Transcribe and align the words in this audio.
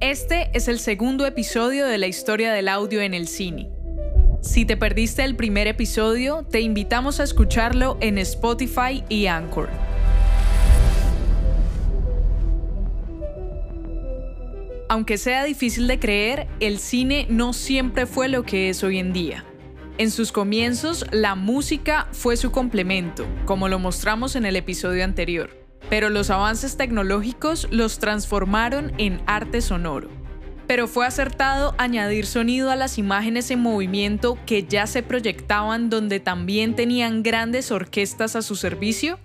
Este 0.00 0.48
es 0.54 0.68
el 0.68 0.78
segundo 0.78 1.26
episodio 1.26 1.84
de 1.84 1.98
la 1.98 2.06
historia 2.06 2.52
del 2.52 2.68
audio 2.68 3.00
en 3.00 3.14
el 3.14 3.26
cine. 3.26 3.68
Si 4.42 4.64
te 4.64 4.76
perdiste 4.76 5.24
el 5.24 5.34
primer 5.34 5.66
episodio, 5.66 6.46
te 6.48 6.60
invitamos 6.60 7.18
a 7.18 7.24
escucharlo 7.24 7.98
en 8.00 8.16
Spotify 8.18 9.02
y 9.08 9.26
Anchor. 9.26 9.68
Aunque 14.88 15.18
sea 15.18 15.42
difícil 15.42 15.88
de 15.88 15.98
creer, 15.98 16.46
el 16.60 16.78
cine 16.78 17.26
no 17.28 17.52
siempre 17.52 18.06
fue 18.06 18.28
lo 18.28 18.44
que 18.44 18.68
es 18.68 18.84
hoy 18.84 19.00
en 19.00 19.12
día. 19.12 19.44
En 19.98 20.12
sus 20.12 20.30
comienzos, 20.30 21.06
la 21.10 21.34
música 21.34 22.06
fue 22.12 22.36
su 22.36 22.52
complemento, 22.52 23.26
como 23.46 23.68
lo 23.68 23.80
mostramos 23.80 24.36
en 24.36 24.46
el 24.46 24.54
episodio 24.54 25.02
anterior, 25.02 25.67
pero 25.90 26.10
los 26.10 26.30
avances 26.30 26.76
tecnológicos 26.76 27.68
los 27.70 27.98
transformaron 27.98 28.92
en 28.98 29.20
arte 29.26 29.60
sonoro. 29.60 30.08
Pero 30.66 30.86
fue 30.86 31.06
acertado 31.06 31.74
añadir 31.78 32.26
sonido 32.26 32.70
a 32.70 32.76
las 32.76 32.98
imágenes 32.98 33.50
en 33.50 33.60
movimiento 33.60 34.38
que 34.44 34.64
ya 34.64 34.86
se 34.86 35.02
proyectaban 35.02 35.88
donde 35.88 36.20
también 36.20 36.76
tenían 36.76 37.22
grandes 37.22 37.70
orquestas 37.70 38.36
a 38.36 38.42
su 38.42 38.54
servicio. 38.54 39.18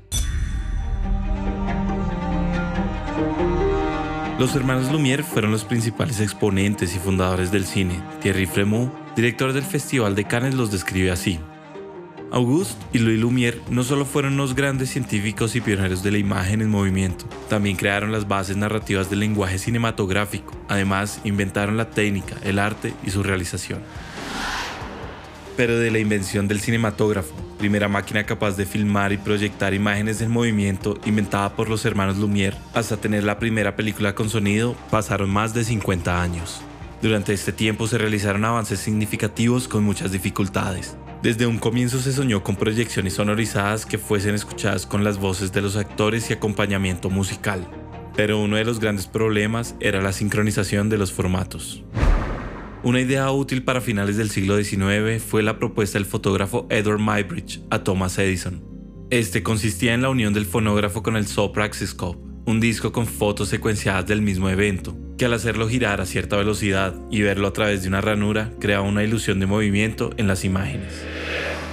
Los 4.39 4.55
hermanos 4.55 4.91
Lumière 4.91 5.23
fueron 5.23 5.52
los 5.52 5.64
principales 5.64 6.20
exponentes 6.20 6.95
y 6.95 7.00
fundadores 7.00 7.52
del 7.52 7.66
cine. 7.66 8.02
Thierry 8.22 8.45
Fremont, 8.45 8.91
director 9.16 9.53
del 9.53 9.64
Festival 9.64 10.16
de 10.16 10.25
Cannes, 10.25 10.55
los 10.55 10.72
describe 10.72 11.11
así. 11.11 11.39
Auguste 12.34 12.84
y 12.92 12.98
Louis 12.98 13.20
Lumière 13.20 13.62
no 13.70 13.84
solo 13.84 14.05
fueron 14.05 14.34
unos 14.34 14.55
grandes 14.55 14.90
científicos 14.90 15.55
y 15.55 15.62
pioneros 15.62 16.02
de 16.02 16.10
la 16.10 16.18
imagen 16.18 16.64
en 16.64 16.70
movimiento, 16.70 17.26
también 17.48 17.76
crearon 17.76 18.12
las 18.12 18.28
bases 18.28 18.58
narrativas 18.58 19.12
del 19.12 19.20
lenguaje 19.20 19.59
cinematográfico. 19.59 20.52
Además, 20.68 21.22
inventaron 21.26 21.78
la 21.78 21.92
técnica, 21.92 22.36
el 22.42 22.58
arte 22.58 22.96
y 23.06 23.12
su 23.12 23.22
realización. 23.22 23.81
Pero 25.56 25.78
de 25.78 25.92
la 25.92 26.00
invención 26.00 26.48
del 26.48 26.59
cinematógrafo, 26.59 27.36
primera 27.59 27.88
máquina 27.88 28.25
capaz 28.25 28.58
de 28.58 28.66
filmar 28.66 29.14
y 29.14 29.18
proyectar 29.18 29.75
imágenes 29.75 30.20
en 30.22 30.31
movimiento 30.31 30.97
inventada 31.06 31.56
por 31.56 31.70
los 31.70 31.86
hermanos 31.86 32.18
Lumière, 32.18 32.58
hasta 32.73 32.97
tener 32.97 33.23
la 33.23 33.38
primera 33.38 33.75
película 33.75 34.16
con 34.16 34.31
sonido, 34.31 34.75
pasaron 34.90 35.30
más 35.30 35.53
de 35.53 35.64
50 35.64 36.20
años. 36.20 36.64
Durante 37.04 37.34
este 37.34 37.52
tiempo 37.52 37.86
se 37.86 37.98
realizaron 37.98 38.46
avances 38.46 38.80
significativos 38.80 39.68
con 39.68 39.84
muchas 39.84 40.14
dificultades. 40.14 40.96
Desde 41.22 41.46
un 41.46 41.58
comienzo 41.59 42.00
se 42.00 42.14
soñó 42.14 42.46
con 42.46 42.56
proyecciones 42.56 43.16
sonorizadas 43.16 43.86
que 43.86 43.98
fuesen 43.98 44.36
escuchadas 44.36 44.86
con 44.86 45.04
las 45.04 45.18
voces 45.18 45.52
de 45.52 45.62
los 45.62 45.76
actores 45.76 46.30
y 46.30 46.34
acompañamiento 46.34 47.09
musical. 47.09 47.68
Pero 48.16 48.40
uno 48.40 48.56
de 48.56 48.64
los 48.64 48.80
grandes 48.80 49.08
problemas 49.08 49.76
era 49.81 50.02
la 50.02 50.14
sincronización 50.14 50.88
de 50.88 50.98
los 50.98 51.12
formatos. 51.12 51.84
Una 52.84 53.02
idea 53.02 53.30
útil 53.31 53.66
para 53.66 53.81
finales 53.81 54.16
del 54.16 54.30
siglo 54.30 54.56
XIX 54.56 55.22
fue 55.22 55.44
la 55.44 55.59
propuesta 55.59 56.00
del 56.00 56.06
fotógrafo 56.06 56.68
Edward 56.70 57.00
Muybridge 57.00 57.59
a 57.70 57.84
Thomas 57.84 58.18
Edison. 58.18 58.64
Este 59.09 59.44
consistía 59.44 59.94
en 59.94 60.04
la 60.04 60.09
unión 60.09 60.34
del 60.34 60.46
fonógrafo 60.46 61.04
con 61.04 61.18
el 61.18 61.28
Sopraxiscope, 61.28 62.26
un 62.46 62.62
disco 62.62 62.94
con 62.94 63.08
fotos 63.08 63.50
secuenciadas 63.50 64.08
del 64.08 64.22
mismo 64.22 64.50
evento, 64.50 64.98
que 65.17 65.25
al 65.25 65.33
hacerlo 65.33 65.67
girar 65.67 66.02
a 66.02 66.06
cierta 66.06 66.38
velocidad 66.38 66.95
y 67.11 67.22
verlo 67.22 67.47
a 67.47 67.53
través 67.53 67.81
de 67.81 67.88
una 67.88 68.02
ranura 68.02 68.52
creaba 68.59 68.88
una 68.88 69.03
ilusión 69.03 69.39
de 69.39 69.45
movimiento 69.45 70.11
en 70.17 70.28
las 70.28 70.44
imágenes. 70.45 71.03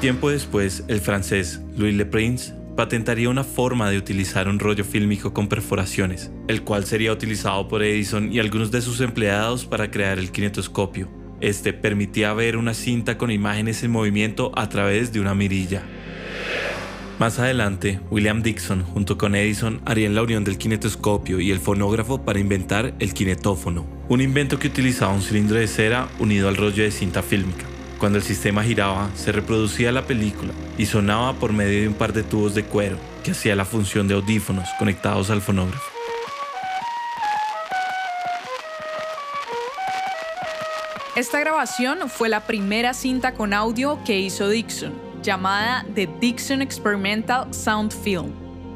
Tiempo 0.01 0.31
después, 0.31 0.85
el 0.89 1.01
francés 1.01 1.61
Louis 1.77 1.95
Le 1.95 2.07
Prince 2.07 2.55
patentaría 2.77 3.29
una 3.29 3.45
forma 3.45 3.91
de 3.91 3.99
utilizar 3.99 4.49
un 4.49 4.59
rollo 4.59 4.85
fílmico 4.85 5.35
con 5.35 5.49
perforaciones, 5.49 6.31
el 6.49 6.63
cual 6.63 6.87
sería 6.87 7.13
utilizado 7.13 7.69
por 7.69 7.83
Edison 7.83 8.33
y 8.33 8.39
algunos 8.39 8.71
de 8.71 8.81
sus 8.81 9.01
empleados 9.01 9.67
para 9.67 9.91
crear 9.91 10.19
el 10.19 10.31
kinetoscopio. 10.31 11.09
Este 11.41 11.73
permitía 11.73 12.33
ver 12.33 12.57
una 12.57 12.75
cinta 12.75 13.19
con 13.19 13.31
imágenes 13.31 13.83
en 13.83 13.91
movimiento 13.91 14.53
a 14.55 14.69
través 14.69 15.13
de 15.13 15.21
una 15.21 15.35
mirilla. 15.35 15.83
Más 17.21 17.39
adelante, 17.39 18.01
William 18.11 18.43
Dixon 18.43 18.83
junto 18.83 19.19
con 19.19 19.35
Edison 19.35 19.83
harían 19.85 20.15
la 20.15 20.23
unión 20.23 20.43
del 20.43 20.57
kinetoscopio 20.57 21.39
y 21.39 21.51
el 21.51 21.61
fonógrafo 21.61 22.23
para 22.25 22.39
inventar 22.39 22.95
el 22.99 23.13
kinetófono, 23.13 23.85
un 24.09 24.23
invento 24.23 24.59
que 24.59 24.69
utilizaba 24.69 25.13
un 25.13 25.21
cilindro 25.21 25.59
de 25.59 25.67
cera 25.67 26.09
unido 26.19 26.49
al 26.49 26.57
rollo 26.57 26.83
de 26.83 26.91
cinta 26.91 27.23
fílmica. 27.23 27.67
Cuando 27.99 28.17
el 28.17 28.25
sistema 28.25 28.65
giraba, 28.65 29.11
se 29.15 29.33
reproducía 29.33 29.93
la 29.93 30.07
película 30.07 30.55
y 30.79 30.87
sonaba 30.87 31.35
por 31.35 31.53
medio 31.53 31.83
de 31.83 31.89
un 31.89 31.95
par 31.95 32.15
de 32.15 32.23
tubos 32.23 32.55
de 32.55 32.65
cuero 32.65 32.97
que 33.23 33.33
hacía 33.33 33.55
la 33.55 33.67
función 33.67 34.09
de 34.09 34.15
audífonos 34.15 34.71
conectados 34.79 35.29
al 35.29 35.43
fonógrafo. 35.43 35.91
Esta 41.17 41.39
grabación 41.39 42.09
fue 42.09 42.31
la 42.31 42.47
primera 42.47 42.95
cinta 42.95 43.35
con 43.35 43.53
audio 43.53 43.99
que 44.07 44.19
hizo 44.19 44.49
Dixon, 44.49 45.10
llamada 45.23 45.85
The 45.95 46.09
Dixon 46.21 46.63
Experimental 46.63 47.53
Sound 47.53 47.93
Film. 47.93 48.33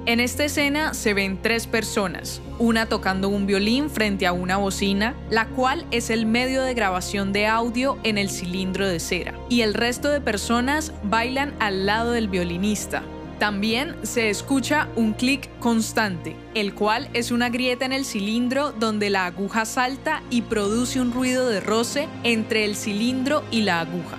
En 0.06 0.20
esta 0.20 0.44
escena 0.44 0.92
se 0.92 1.14
ven 1.14 1.40
tres 1.40 1.66
personas, 1.66 2.42
una 2.58 2.86
tocando 2.86 3.30
un 3.30 3.46
violín 3.46 3.88
frente 3.88 4.26
a 4.26 4.32
una 4.34 4.58
bocina, 4.58 5.14
la 5.30 5.46
cual 5.46 5.86
es 5.90 6.10
el 6.10 6.26
medio 6.26 6.62
de 6.62 6.74
grabación 6.74 7.32
de 7.32 7.46
audio 7.46 7.96
en 8.02 8.18
el 8.18 8.28
cilindro 8.28 8.86
de 8.86 9.00
cera, 9.00 9.34
y 9.48 9.62
el 9.62 9.72
resto 9.72 10.10
de 10.10 10.20
personas 10.20 10.92
bailan 11.04 11.54
al 11.58 11.86
lado 11.86 12.12
del 12.12 12.28
violinista. 12.28 13.02
También 13.38 13.96
se 14.02 14.28
escucha 14.28 14.88
un 14.94 15.14
clic 15.14 15.48
constante, 15.58 16.36
el 16.54 16.74
cual 16.74 17.08
es 17.14 17.30
una 17.30 17.48
grieta 17.48 17.86
en 17.86 17.94
el 17.94 18.04
cilindro 18.04 18.72
donde 18.72 19.08
la 19.08 19.24
aguja 19.24 19.64
salta 19.64 20.22
y 20.28 20.42
produce 20.42 21.00
un 21.00 21.12
ruido 21.12 21.48
de 21.48 21.60
roce 21.60 22.08
entre 22.24 22.66
el 22.66 22.76
cilindro 22.76 23.42
y 23.50 23.62
la 23.62 23.80
aguja. 23.80 24.18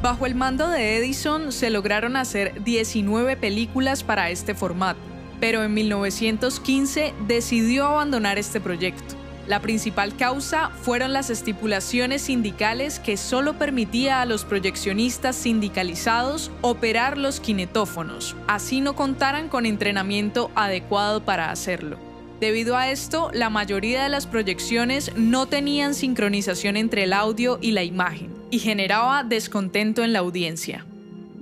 Bajo 0.00 0.26
el 0.26 0.36
mando 0.36 0.68
de 0.68 0.96
Edison 0.96 1.50
se 1.50 1.70
lograron 1.70 2.14
hacer 2.14 2.62
19 2.62 3.36
películas 3.36 4.04
para 4.04 4.30
este 4.30 4.54
formato, 4.54 5.00
pero 5.40 5.64
en 5.64 5.74
1915 5.74 7.14
decidió 7.26 7.86
abandonar 7.86 8.38
este 8.38 8.60
proyecto. 8.60 9.16
La 9.48 9.60
principal 9.60 10.14
causa 10.16 10.70
fueron 10.82 11.12
las 11.12 11.30
estipulaciones 11.30 12.22
sindicales 12.22 13.00
que 13.00 13.16
solo 13.16 13.58
permitía 13.58 14.22
a 14.22 14.26
los 14.26 14.44
proyeccionistas 14.44 15.34
sindicalizados 15.34 16.52
operar 16.60 17.18
los 17.18 17.40
kinetófonos, 17.40 18.36
así 18.46 18.80
no 18.80 18.94
contaran 18.94 19.48
con 19.48 19.66
entrenamiento 19.66 20.52
adecuado 20.54 21.24
para 21.24 21.50
hacerlo. 21.50 21.96
Debido 22.38 22.76
a 22.76 22.88
esto, 22.88 23.30
la 23.32 23.50
mayoría 23.50 24.04
de 24.04 24.10
las 24.10 24.28
proyecciones 24.28 25.10
no 25.16 25.46
tenían 25.46 25.94
sincronización 25.94 26.76
entre 26.76 27.02
el 27.02 27.12
audio 27.12 27.58
y 27.60 27.72
la 27.72 27.82
imagen 27.82 28.37
y 28.50 28.58
generaba 28.58 29.24
descontento 29.24 30.02
en 30.02 30.12
la 30.12 30.20
audiencia. 30.20 30.86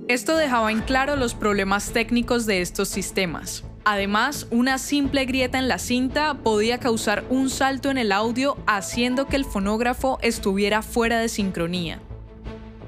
Esto 0.07 0.37
dejaba 0.37 0.71
en 0.71 0.81
claro 0.81 1.15
los 1.15 1.33
problemas 1.33 1.91
técnicos 1.91 2.45
de 2.45 2.61
estos 2.61 2.87
sistemas. 2.87 3.63
Además, 3.83 4.47
una 4.51 4.77
simple 4.77 5.25
grieta 5.25 5.57
en 5.59 5.67
la 5.67 5.79
cinta 5.79 6.33
podía 6.33 6.77
causar 6.77 7.23
un 7.29 7.49
salto 7.49 7.89
en 7.89 7.97
el 7.97 8.11
audio 8.11 8.57
haciendo 8.67 9.27
que 9.27 9.37
el 9.37 9.45
fonógrafo 9.45 10.19
estuviera 10.21 10.81
fuera 10.81 11.19
de 11.19 11.29
sincronía. 11.29 11.99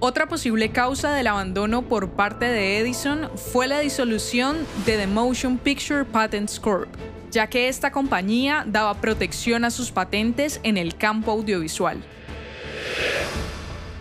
Otra 0.02 0.28
posible 0.28 0.70
causa 0.70 1.14
del 1.14 1.28
abandono 1.28 1.82
por 1.82 2.12
parte 2.12 2.46
de 2.46 2.80
Edison 2.80 3.30
fue 3.36 3.68
la 3.68 3.80
disolución 3.80 4.58
de 4.86 4.98
The 4.98 5.08
Motion 5.08 5.58
Picture 5.58 6.06
Patents 6.06 6.58
Corp, 6.58 6.88
ya 7.32 7.48
que 7.48 7.68
esta 7.68 7.92
compañía 7.92 8.64
daba 8.66 8.94
protección 9.02 9.66
a 9.66 9.72
sus 9.72 9.92
patentes 9.92 10.62
en 10.64 10.78
el 10.78 10.96
campo 10.96 11.32
audiovisual. 11.32 12.02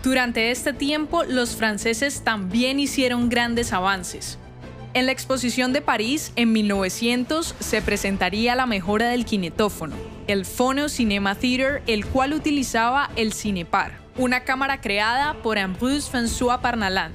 Durante 0.08 0.50
este 0.50 0.72
tiempo, 0.72 1.22
los 1.24 1.54
franceses 1.54 2.22
también 2.24 2.80
hicieron 2.80 3.28
grandes 3.28 3.74
avances. 3.74 4.38
En 4.94 5.04
la 5.04 5.12
exposición 5.12 5.74
de 5.74 5.82
París, 5.82 6.32
en 6.34 6.50
1900, 6.50 7.54
se 7.60 7.82
presentaría 7.82 8.54
la 8.54 8.64
mejora 8.64 9.10
del 9.10 9.26
kinetófono, 9.26 9.94
el 10.26 10.46
Phono 10.46 10.88
Cinema 10.88 11.34
Theater, 11.34 11.82
el 11.87 12.06
cual 12.06 12.32
utilizaba 12.32 13.10
el 13.16 13.34
Cinepar, 13.34 13.99
una 14.16 14.44
cámara 14.44 14.81
creada 14.81 15.34
por 15.43 15.58
Ambrose 15.58 16.11
François 16.11 16.62
Parnaland. 16.62 17.14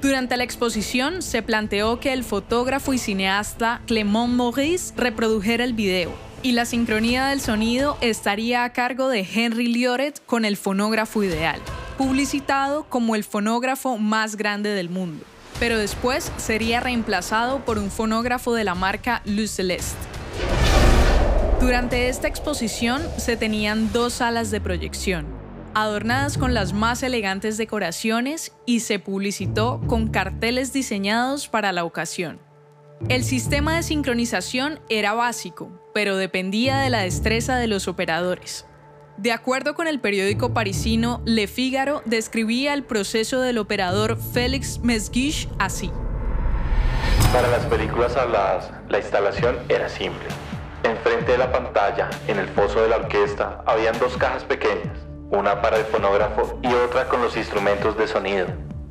Durante 0.00 0.36
la 0.36 0.42
exposición 0.42 1.22
se 1.22 1.42
planteó 1.42 2.00
que 2.00 2.12
el 2.12 2.24
fotógrafo 2.24 2.92
y 2.92 2.98
cineasta 2.98 3.82
Clément 3.86 4.30
Maurice 4.30 4.92
reprodujera 4.96 5.62
el 5.62 5.74
video, 5.74 6.12
y 6.42 6.52
la 6.52 6.64
sincronía 6.64 7.26
del 7.26 7.40
sonido 7.40 7.96
estaría 8.00 8.64
a 8.64 8.72
cargo 8.72 9.08
de 9.10 9.20
Henry 9.32 9.68
Lioret 9.68 10.20
con 10.26 10.44
el 10.44 10.56
fonógrafo 10.56 11.22
ideal 11.22 11.60
publicitado 12.04 12.82
como 12.88 13.14
el 13.14 13.22
fonógrafo 13.22 13.96
más 13.96 14.34
grande 14.34 14.70
del 14.70 14.90
mundo, 14.90 15.24
pero 15.60 15.78
después 15.78 16.32
sería 16.36 16.80
reemplazado 16.80 17.64
por 17.64 17.78
un 17.78 17.92
fonógrafo 17.92 18.54
de 18.54 18.64
la 18.64 18.74
marca 18.74 19.22
Lu 19.24 19.46
Celeste. 19.46 19.96
Durante 21.60 22.08
esta 22.08 22.26
exposición 22.26 23.00
se 23.18 23.36
tenían 23.36 23.92
dos 23.92 24.14
salas 24.14 24.50
de 24.50 24.60
proyección, 24.60 25.26
adornadas 25.74 26.38
con 26.38 26.54
las 26.54 26.72
más 26.72 27.04
elegantes 27.04 27.56
decoraciones 27.56 28.52
y 28.66 28.80
se 28.80 28.98
publicitó 28.98 29.80
con 29.86 30.08
carteles 30.08 30.72
diseñados 30.72 31.46
para 31.46 31.70
la 31.70 31.84
ocasión. 31.84 32.40
El 33.08 33.22
sistema 33.22 33.76
de 33.76 33.84
sincronización 33.84 34.80
era 34.88 35.14
básico, 35.14 35.70
pero 35.94 36.16
dependía 36.16 36.80
de 36.80 36.90
la 36.90 37.02
destreza 37.02 37.58
de 37.58 37.68
los 37.68 37.86
operadores. 37.86 38.66
De 39.22 39.30
acuerdo 39.30 39.76
con 39.76 39.86
el 39.86 40.00
periódico 40.00 40.52
parisino 40.52 41.22
Le 41.24 41.46
Figaro, 41.46 42.02
describía 42.04 42.74
el 42.74 42.82
proceso 42.82 43.40
del 43.40 43.58
operador 43.58 44.16
Félix 44.16 44.80
Mesguich 44.80 45.48
así. 45.60 45.92
Para 47.32 47.46
las 47.46 47.64
películas 47.66 48.16
habladas, 48.16 48.72
la 48.88 48.98
instalación 48.98 49.56
era 49.68 49.88
simple. 49.88 50.26
Enfrente 50.82 51.30
de 51.30 51.38
la 51.38 51.52
pantalla, 51.52 52.10
en 52.26 52.40
el 52.40 52.48
foso 52.48 52.82
de 52.82 52.88
la 52.88 52.96
orquesta, 52.96 53.62
habían 53.64 53.96
dos 54.00 54.16
cajas 54.16 54.42
pequeñas, 54.42 54.98
una 55.30 55.62
para 55.62 55.76
el 55.76 55.84
fonógrafo 55.84 56.58
y 56.60 56.74
otra 56.74 57.06
con 57.06 57.22
los 57.22 57.36
instrumentos 57.36 57.96
de 57.96 58.08
sonido. 58.08 58.48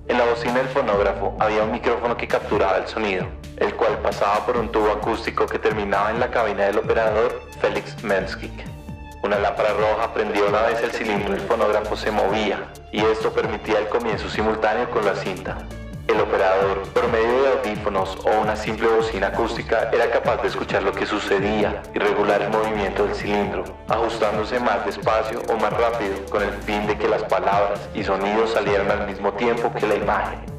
En 0.08 0.18
la 0.18 0.24
bocina 0.24 0.60
del 0.60 0.70
fonógrafo 0.70 1.36
había 1.42 1.64
un 1.64 1.74
micrófono 1.74 2.16
que 2.16 2.30
capturaba 2.30 2.78
el 2.78 2.88
sonido, 2.88 3.28
el 3.58 3.76
cual 3.76 4.00
pasaba 4.02 4.46
por 4.46 4.56
un 4.56 4.72
tubo 4.72 4.92
acústico 4.92 5.46
que 5.46 5.60
terminaba 5.60 6.10
en 6.10 6.22
la 6.22 6.32
cabina 6.32 6.68
del 6.68 6.78
operador 6.78 7.42
Félix 7.60 8.02
Menskik. 8.02 8.81
Una 9.24 9.38
lámpara 9.38 9.74
roja 9.74 10.12
prendía 10.14 10.46
una 10.46 10.64
vez 10.64 10.82
el 10.82 10.92
cilindro 10.92 11.34
del 11.34 11.42
fonógrafo 11.42 11.96
se 11.96 12.10
movía 12.10 12.66
y 12.92 13.02
esto 13.02 13.32
permitía 13.32 13.78
el 13.78 13.88
comienzo 13.88 14.28
simultáneo 14.28 14.90
con 14.90 15.06
la 15.06 15.16
cinta. 15.16 15.60
El 16.08 16.20
operador, 16.20 16.82
por 16.92 17.08
medio 17.08 17.44
de 17.44 17.50
audífonos 17.50 18.18
o 18.26 18.42
una 18.42 18.56
simple 18.56 18.88
bocina 18.88 19.28
acústica, 19.28 19.92
era 19.94 20.10
capaz 20.10 20.42
de 20.42 20.48
escuchar 20.48 20.82
lo 20.82 20.92
que 20.92 21.06
sucedía 21.06 21.84
y 21.94 22.00
regular 22.00 22.42
el 22.42 22.50
movimiento 22.50 23.06
del 23.06 23.16
cilindro, 23.16 23.64
ajustándose 23.88 24.60
más 24.60 24.84
despacio 24.86 25.42
o 25.48 25.56
más 25.56 25.72
rápido 25.72 26.16
con 26.32 26.42
el 26.42 26.52
fin 26.52 26.88
de 26.88 26.98
que 26.98 27.08
las 27.08 27.24
palabras 27.24 27.88
y 27.94 28.04
sonidos 28.04 28.52
salieran 28.52 28.90
al 28.90 29.08
mismo 29.08 29.34
tiempo 29.34 29.72
que 29.72 29.88
la 29.88 29.96
imagen. 29.96 30.51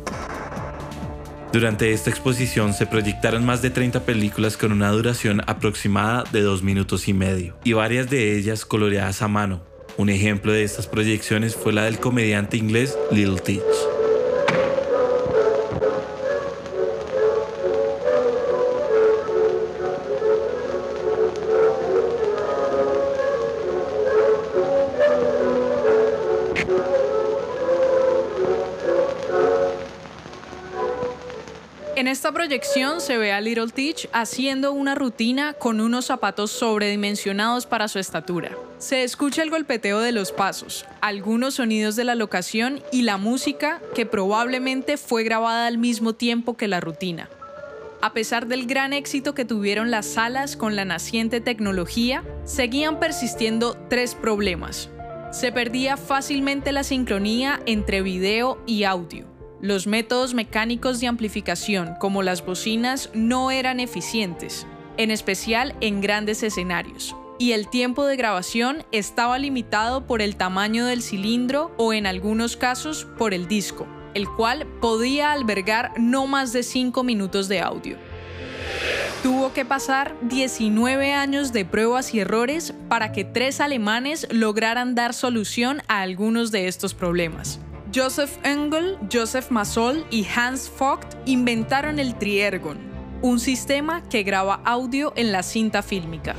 Durante 1.52 1.92
esta 1.92 2.08
exposición 2.08 2.72
se 2.72 2.86
proyectaron 2.86 3.44
más 3.44 3.60
de 3.60 3.68
30 3.68 4.06
películas 4.06 4.56
con 4.56 4.72
una 4.72 4.90
duración 4.90 5.42
aproximada 5.46 6.24
de 6.32 6.40
dos 6.40 6.62
minutos 6.62 7.08
y 7.08 7.12
medio, 7.12 7.54
y 7.62 7.74
varias 7.74 8.08
de 8.08 8.38
ellas 8.38 8.64
coloreadas 8.64 9.20
a 9.20 9.28
mano. 9.28 9.62
Un 9.98 10.08
ejemplo 10.08 10.50
de 10.52 10.64
estas 10.64 10.86
proyecciones 10.86 11.54
fue 11.54 11.74
la 11.74 11.84
del 11.84 11.98
comediante 11.98 12.56
inglés 12.56 12.96
Little 13.10 13.38
Teach. 13.38 14.01
En 32.02 32.08
esta 32.08 32.32
proyección 32.32 33.00
se 33.00 33.16
ve 33.16 33.30
a 33.30 33.40
Little 33.40 33.68
Teach 33.68 34.08
haciendo 34.12 34.72
una 34.72 34.96
rutina 34.96 35.52
con 35.52 35.80
unos 35.80 36.06
zapatos 36.06 36.50
sobredimensionados 36.50 37.64
para 37.66 37.86
su 37.86 38.00
estatura. 38.00 38.50
Se 38.78 39.04
escucha 39.04 39.44
el 39.44 39.50
golpeteo 39.50 40.00
de 40.00 40.10
los 40.10 40.32
pasos, 40.32 40.84
algunos 41.00 41.54
sonidos 41.54 41.94
de 41.94 42.02
la 42.02 42.16
locación 42.16 42.82
y 42.90 43.02
la 43.02 43.18
música 43.18 43.80
que 43.94 44.04
probablemente 44.04 44.96
fue 44.96 45.22
grabada 45.22 45.68
al 45.68 45.78
mismo 45.78 46.12
tiempo 46.12 46.56
que 46.56 46.66
la 46.66 46.80
rutina. 46.80 47.30
A 48.00 48.12
pesar 48.12 48.48
del 48.48 48.66
gran 48.66 48.92
éxito 48.92 49.32
que 49.32 49.44
tuvieron 49.44 49.92
las 49.92 50.06
salas 50.06 50.56
con 50.56 50.74
la 50.74 50.84
naciente 50.84 51.40
tecnología, 51.40 52.24
seguían 52.44 52.98
persistiendo 52.98 53.76
tres 53.88 54.16
problemas. 54.16 54.90
Se 55.30 55.52
perdía 55.52 55.96
fácilmente 55.96 56.72
la 56.72 56.82
sincronía 56.82 57.60
entre 57.64 58.02
video 58.02 58.60
y 58.66 58.82
audio. 58.82 59.31
Los 59.62 59.86
métodos 59.86 60.34
mecánicos 60.34 60.98
de 60.98 61.06
amplificación, 61.06 61.94
como 62.00 62.24
las 62.24 62.44
bocinas, 62.44 63.10
no 63.14 63.52
eran 63.52 63.78
eficientes, 63.78 64.66
en 64.96 65.12
especial 65.12 65.76
en 65.80 66.00
grandes 66.00 66.42
escenarios, 66.42 67.14
y 67.38 67.52
el 67.52 67.68
tiempo 67.68 68.04
de 68.04 68.16
grabación 68.16 68.84
estaba 68.90 69.38
limitado 69.38 70.04
por 70.04 70.20
el 70.20 70.34
tamaño 70.34 70.84
del 70.86 71.00
cilindro 71.00 71.70
o 71.76 71.92
en 71.92 72.08
algunos 72.08 72.56
casos 72.56 73.06
por 73.16 73.34
el 73.34 73.46
disco, 73.46 73.86
el 74.14 74.28
cual 74.28 74.66
podía 74.80 75.30
albergar 75.30 75.92
no 75.96 76.26
más 76.26 76.52
de 76.52 76.64
5 76.64 77.04
minutos 77.04 77.46
de 77.46 77.60
audio. 77.60 77.98
Tuvo 79.22 79.52
que 79.52 79.64
pasar 79.64 80.16
19 80.22 81.12
años 81.12 81.52
de 81.52 81.64
pruebas 81.64 82.12
y 82.14 82.18
errores 82.18 82.74
para 82.88 83.12
que 83.12 83.24
tres 83.24 83.60
alemanes 83.60 84.26
lograran 84.32 84.96
dar 84.96 85.14
solución 85.14 85.82
a 85.86 86.00
algunos 86.00 86.50
de 86.50 86.66
estos 86.66 86.94
problemas. 86.94 87.60
Joseph 87.94 88.38
Engel, 88.42 88.96
Joseph 89.12 89.50
Massol 89.50 90.06
y 90.10 90.26
Hans 90.34 90.70
Vogt 90.78 91.14
inventaron 91.26 91.98
el 91.98 92.14
Triergon, 92.14 92.78
un 93.20 93.38
sistema 93.38 94.02
que 94.08 94.22
graba 94.22 94.62
audio 94.64 95.12
en 95.14 95.30
la 95.30 95.42
cinta 95.42 95.82
fílmica. 95.82 96.34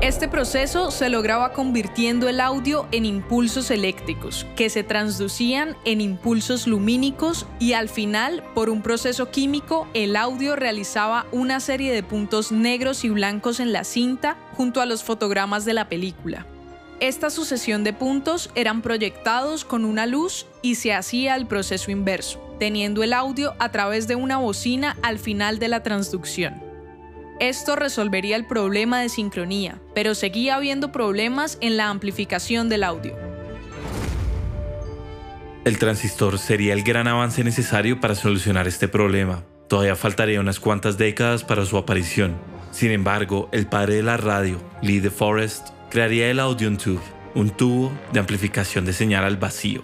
Este 0.00 0.26
proceso 0.26 0.90
se 0.90 1.08
lograba 1.08 1.52
convirtiendo 1.52 2.28
el 2.28 2.40
audio 2.40 2.88
en 2.90 3.04
impulsos 3.04 3.70
eléctricos, 3.70 4.44
que 4.56 4.70
se 4.70 4.82
transducían 4.82 5.76
en 5.84 6.00
impulsos 6.00 6.66
lumínicos 6.66 7.46
y 7.60 7.74
al 7.74 7.88
final, 7.88 8.42
por 8.54 8.70
un 8.70 8.82
proceso 8.82 9.30
químico, 9.30 9.86
el 9.94 10.16
audio 10.16 10.56
realizaba 10.56 11.26
una 11.30 11.60
serie 11.60 11.92
de 11.92 12.02
puntos 12.02 12.50
negros 12.50 13.04
y 13.04 13.08
blancos 13.10 13.60
en 13.60 13.72
la 13.72 13.84
cinta 13.84 14.36
junto 14.54 14.80
a 14.80 14.86
los 14.86 15.04
fotogramas 15.04 15.64
de 15.64 15.74
la 15.74 15.88
película. 15.88 16.46
Esta 17.00 17.30
sucesión 17.30 17.84
de 17.84 17.92
puntos 17.92 18.50
eran 18.56 18.82
proyectados 18.82 19.64
con 19.64 19.84
una 19.84 20.04
luz 20.04 20.46
y 20.62 20.74
se 20.74 20.92
hacía 20.92 21.36
el 21.36 21.46
proceso 21.46 21.92
inverso, 21.92 22.40
teniendo 22.58 23.04
el 23.04 23.12
audio 23.12 23.54
a 23.60 23.70
través 23.70 24.08
de 24.08 24.16
una 24.16 24.38
bocina 24.38 24.96
al 25.02 25.20
final 25.20 25.60
de 25.60 25.68
la 25.68 25.84
transducción. 25.84 26.60
Esto 27.38 27.76
resolvería 27.76 28.34
el 28.34 28.46
problema 28.46 29.00
de 29.00 29.10
sincronía, 29.10 29.80
pero 29.94 30.16
seguía 30.16 30.56
habiendo 30.56 30.90
problemas 30.90 31.56
en 31.60 31.76
la 31.76 31.88
amplificación 31.88 32.68
del 32.68 32.82
audio. 32.82 33.14
El 35.64 35.78
transistor 35.78 36.36
sería 36.40 36.72
el 36.72 36.82
gran 36.82 37.06
avance 37.06 37.44
necesario 37.44 38.00
para 38.00 38.16
solucionar 38.16 38.66
este 38.66 38.88
problema. 38.88 39.44
Todavía 39.68 39.94
faltaría 39.94 40.40
unas 40.40 40.58
cuantas 40.58 40.98
décadas 40.98 41.44
para 41.44 41.64
su 41.64 41.76
aparición. 41.76 42.34
Sin 42.72 42.90
embargo, 42.90 43.48
el 43.52 43.68
padre 43.68 43.96
de 43.96 44.02
la 44.02 44.16
radio, 44.16 44.60
Lee 44.82 44.98
DeForest, 44.98 45.77
crearía 45.90 46.30
el 46.30 46.40
Audion 46.40 46.76
Tube, 46.76 47.02
un 47.34 47.50
tubo 47.50 47.92
de 48.12 48.20
amplificación 48.20 48.84
de 48.84 48.92
señal 48.92 49.24
al 49.24 49.36
vacío. 49.36 49.82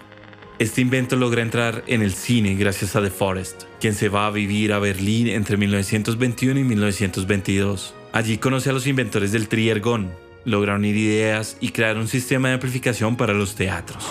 Este 0.57 0.79
invento 0.79 1.15
logra 1.17 1.41
entrar 1.41 1.83
en 1.87 2.01
el 2.01 2.13
cine 2.13 2.55
gracias 2.55 2.95
a 2.95 3.01
The 3.01 3.09
Forest, 3.09 3.63
quien 3.81 3.93
se 3.93 4.07
va 4.07 4.27
a 4.27 4.31
vivir 4.31 4.71
a 4.71 4.79
Berlín 4.79 5.27
entre 5.27 5.57
1921 5.57 6.59
y 6.59 6.63
1922. 6.63 7.93
Allí 8.13 8.37
conoce 8.37 8.69
a 8.69 8.73
los 8.73 8.87
inventores 8.87 9.33
del 9.33 9.49
Triergon, 9.49 10.11
logra 10.45 10.75
unir 10.75 10.95
ideas 10.95 11.57
y 11.59 11.69
crear 11.69 11.97
un 11.97 12.07
sistema 12.07 12.47
de 12.47 12.53
amplificación 12.53 13.17
para 13.17 13.33
los 13.33 13.55
teatros. 13.55 14.05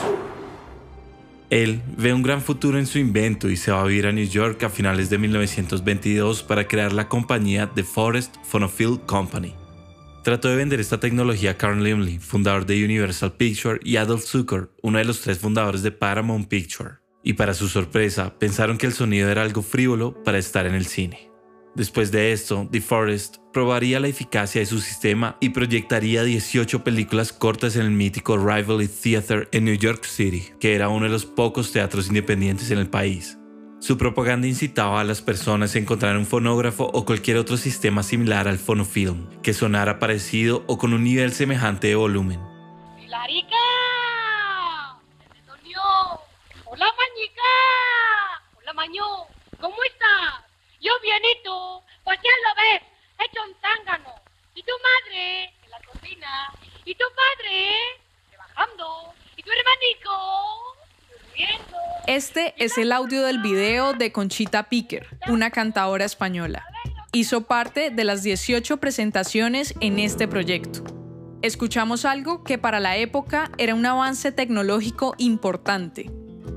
Él 1.48 1.80
ve 1.96 2.12
un 2.12 2.22
gran 2.22 2.42
futuro 2.42 2.78
en 2.78 2.86
su 2.86 2.98
invento 2.98 3.48
y 3.48 3.56
se 3.56 3.70
va 3.70 3.80
a 3.80 3.84
vivir 3.86 4.06
a 4.06 4.12
New 4.12 4.28
York 4.28 4.62
a 4.64 4.68
finales 4.68 5.08
de 5.08 5.18
1922 5.18 6.42
para 6.42 6.66
crear 6.66 6.92
la 6.92 7.08
compañía 7.08 7.70
The 7.74 7.84
Forest 7.84 8.36
Phonophile 8.44 8.98
Company. 9.06 9.54
Trató 10.24 10.48
de 10.48 10.56
vender 10.56 10.80
esta 10.80 10.98
tecnología 10.98 11.50
a 11.50 11.58
Carl 11.58 11.82
Laemmle, 11.82 12.18
fundador 12.18 12.64
de 12.64 12.82
Universal 12.82 13.34
Picture, 13.34 13.78
y 13.84 13.96
Adolf 13.96 14.24
Zucker, 14.24 14.70
uno 14.80 14.96
de 14.96 15.04
los 15.04 15.20
tres 15.20 15.38
fundadores 15.38 15.82
de 15.82 15.92
Paramount 15.92 16.48
Picture. 16.48 16.92
Y 17.22 17.34
para 17.34 17.52
su 17.52 17.68
sorpresa, 17.68 18.38
pensaron 18.38 18.78
que 18.78 18.86
el 18.86 18.94
sonido 18.94 19.28
era 19.28 19.42
algo 19.42 19.60
frívolo 19.60 20.22
para 20.24 20.38
estar 20.38 20.64
en 20.64 20.74
el 20.74 20.86
cine. 20.86 21.30
Después 21.74 22.10
de 22.10 22.32
esto, 22.32 22.66
DeForest 22.72 23.36
probaría 23.52 24.00
la 24.00 24.08
eficacia 24.08 24.62
de 24.62 24.66
su 24.66 24.80
sistema 24.80 25.36
y 25.40 25.50
proyectaría 25.50 26.24
18 26.24 26.82
películas 26.82 27.30
cortas 27.30 27.76
en 27.76 27.82
el 27.82 27.90
mítico 27.90 28.38
Rivoli 28.38 28.88
Theater 28.88 29.50
en 29.52 29.66
New 29.66 29.76
York 29.76 30.04
City, 30.04 30.44
que 30.58 30.74
era 30.74 30.88
uno 30.88 31.04
de 31.04 31.12
los 31.12 31.26
pocos 31.26 31.70
teatros 31.70 32.08
independientes 32.08 32.70
en 32.70 32.78
el 32.78 32.88
país. 32.88 33.36
Su 33.84 33.98
propaganda 33.98 34.46
incitaba 34.46 35.02
a 35.02 35.04
las 35.04 35.20
personas 35.20 35.74
a 35.74 35.78
encontrar 35.78 36.16
un 36.16 36.24
fonógrafo 36.24 36.84
o 36.94 37.04
cualquier 37.04 37.36
otro 37.36 37.58
sistema 37.58 38.02
similar 38.02 38.48
al 38.48 38.58
fonofilm, 38.58 39.42
que 39.42 39.52
sonara 39.52 39.98
parecido 39.98 40.64
o 40.68 40.78
con 40.78 40.94
un 40.94 41.04
nivel 41.04 41.34
semejante 41.34 41.88
de 41.88 41.94
volumen. 41.94 42.40
¡Pilarica! 42.96 43.56
¡Se 45.34 45.52
¡Hola, 46.64 46.86
Mañica! 46.96 47.52
¡Hola, 48.56 48.72
Maño! 48.72 49.04
¿Cómo 49.60 49.76
estás? 49.84 50.48
Yo 50.80 50.92
bienito. 51.02 51.82
Pues 52.04 52.18
ya 52.24 52.30
lo 52.40 52.54
ves, 52.56 52.82
hecho 53.20 53.42
un 53.46 53.54
zángano. 53.60 54.14
¿Y 54.54 54.62
tu 54.62 54.72
madre? 54.80 55.52
En 55.62 55.70
la 55.70 55.80
cocina. 55.80 56.50
¿Y 56.86 56.94
tu 56.94 57.04
padre? 57.14 58.00
Trabajando. 58.30 59.12
¿Y 59.36 59.42
tu 59.42 59.50
hermanico? 59.50 60.73
Este 62.06 62.54
es 62.58 62.76
el 62.76 62.92
audio 62.92 63.22
del 63.22 63.40
video 63.40 63.94
de 63.94 64.12
Conchita 64.12 64.68
Piquer, 64.68 65.06
una 65.26 65.50
cantadora 65.50 66.04
española. 66.04 66.62
Hizo 67.12 67.46
parte 67.46 67.88
de 67.88 68.04
las 68.04 68.22
18 68.22 68.76
presentaciones 68.76 69.74
en 69.80 69.98
este 69.98 70.28
proyecto. 70.28 70.84
Escuchamos 71.40 72.04
algo 72.04 72.44
que 72.44 72.58
para 72.58 72.78
la 72.78 72.98
época 72.98 73.50
era 73.56 73.74
un 73.74 73.86
avance 73.86 74.32
tecnológico 74.32 75.14
importante. 75.16 76.10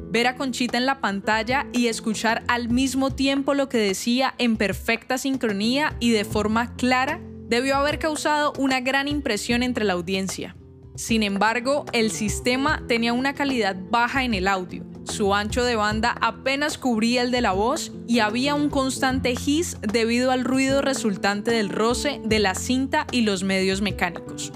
Ver 0.10 0.28
a 0.28 0.36
Conchita 0.36 0.78
en 0.78 0.86
la 0.86 1.00
pantalla 1.00 1.68
y 1.72 1.88
escuchar 1.88 2.44
al 2.50 2.68
mismo 2.68 3.12
tiempo 3.12 3.54
lo 3.54 3.70
que 3.70 3.78
decía 3.78 4.36
en 4.40 4.58
perfecta 4.58 5.18
sincronía 5.18 5.96
y 6.02 6.12
de 6.12 6.26
forma 6.26 6.76
clara 6.76 7.22
debió 7.48 7.78
haber 7.78 8.00
causado 8.00 8.52
una 8.58 8.82
gran 8.82 9.08
impresión 9.08 9.64
entre 9.64 9.86
la 9.86 9.94
audiencia. 9.94 10.57
Sin 10.98 11.24
embargo, 11.24 11.86
el 11.94 12.12
sistema 12.12 12.84
tenía 12.88 13.14
una 13.14 13.34
calidad 13.34 13.78
baja 13.90 14.26
en 14.26 14.34
el 14.34 14.48
audio, 14.48 14.84
su 15.06 15.34
ancho 15.34 15.64
de 15.64 15.76
banda 15.76 16.18
apenas 16.22 16.78
cubría 16.78 17.22
el 17.22 17.32
de 17.32 17.42
la 17.42 17.54
voz 17.54 17.94
y 18.08 18.20
había 18.20 18.56
un 18.56 18.70
constante 18.70 19.34
hiss 19.34 19.78
debido 19.82 20.32
al 20.32 20.44
ruido 20.44 20.82
resultante 20.82 21.52
del 21.52 21.70
roce 21.70 22.20
de 22.26 22.40
la 22.40 22.56
cinta 22.56 23.08
y 23.12 23.22
los 23.22 23.44
medios 23.44 23.82
mecánicos. 23.82 24.52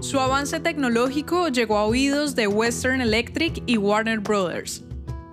Su 0.00 0.20
avance 0.20 0.58
tecnológico 0.58 1.48
llegó 1.48 1.76
a 1.76 1.84
oídos 1.84 2.34
de 2.34 2.46
Western 2.46 3.00
Electric 3.02 3.62
y 3.66 3.76
Warner 3.76 4.20
Brothers. 4.20 4.82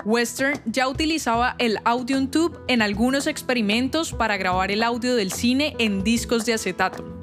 Western 0.05 0.59
ya 0.65 0.87
utilizaba 0.87 1.55
el 1.57 1.77
Audio 1.85 2.27
Tube 2.27 2.57
en 2.67 2.81
algunos 2.81 3.27
experimentos 3.27 4.11
para 4.11 4.37
grabar 4.37 4.71
el 4.71 4.83
audio 4.83 5.15
del 5.15 5.31
cine 5.31 5.75
en 5.79 6.03
discos 6.03 6.45
de 6.45 6.55
acetato. 6.55 7.20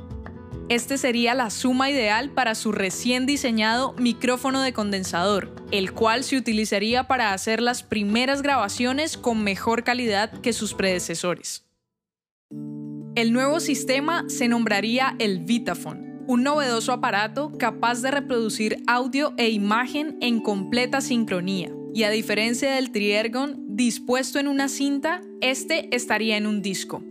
Este 0.68 0.98
sería 0.98 1.32
la 1.32 1.48
suma 1.48 1.88
ideal 1.88 2.28
para 2.28 2.54
su 2.54 2.72
recién 2.72 3.24
diseñado 3.24 3.94
micrófono 3.94 4.60
de 4.60 4.74
condensador, 4.74 5.54
el 5.70 5.92
cual 5.92 6.24
se 6.24 6.36
utilizaría 6.36 7.08
para 7.08 7.32
hacer 7.32 7.62
las 7.62 7.82
primeras 7.82 8.42
grabaciones 8.42 9.16
con 9.16 9.42
mejor 9.42 9.82
calidad 9.82 10.30
que 10.42 10.52
sus 10.52 10.74
predecesores. 10.74 11.64
El 13.14 13.32
nuevo 13.32 13.60
sistema 13.60 14.26
se 14.28 14.46
nombraría 14.46 15.16
el 15.18 15.38
Vitaphone, 15.40 16.18
un 16.26 16.42
novedoso 16.42 16.92
aparato 16.92 17.50
capaz 17.58 18.02
de 18.02 18.10
reproducir 18.10 18.82
audio 18.86 19.32
e 19.38 19.48
imagen 19.48 20.18
en 20.20 20.40
completa 20.40 21.00
sincronía, 21.00 21.72
y 21.94 22.02
a 22.02 22.10
diferencia 22.10 22.74
del 22.74 22.92
Triergon 22.92 23.74
dispuesto 23.74 24.38
en 24.38 24.46
una 24.46 24.68
cinta, 24.68 25.22
este 25.40 25.96
estaría 25.96 26.36
en 26.36 26.46
un 26.46 26.60
disco. 26.60 27.02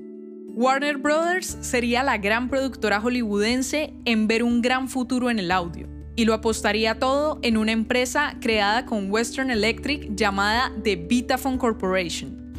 Warner 0.59 0.97
Brothers 0.97 1.55
sería 1.61 2.01
la 2.01 2.17
gran 2.17 2.49
productora 2.49 2.99
hollywoodense 2.99 3.93
en 4.05 4.27
ver 4.27 4.41
un 4.41 4.63
gran 4.63 4.89
futuro 4.89 5.29
en 5.29 5.37
el 5.37 5.51
audio, 5.51 5.87
y 6.15 6.25
lo 6.25 6.33
apostaría 6.33 6.97
todo 6.97 7.37
en 7.43 7.57
una 7.57 7.73
empresa 7.73 8.37
creada 8.41 8.87
con 8.87 9.11
Western 9.11 9.51
Electric 9.51 10.15
llamada 10.15 10.71
The 10.83 10.95
Vitaphone 10.95 11.59
Corporation. 11.59 12.55